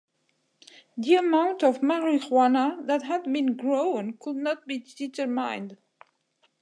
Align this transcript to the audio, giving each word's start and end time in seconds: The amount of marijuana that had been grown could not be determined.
The 0.97 1.13
amount 1.13 1.63
of 1.63 1.81
marijuana 1.81 2.83
that 2.87 3.03
had 3.03 3.31
been 3.31 3.55
grown 3.55 4.17
could 4.19 4.37
not 4.37 4.65
be 4.65 4.79
determined. 4.79 5.77